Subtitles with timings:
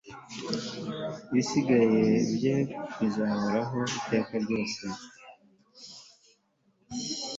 [1.29, 2.55] ibisingizo bye
[2.99, 4.83] bizahoraho iteka ryose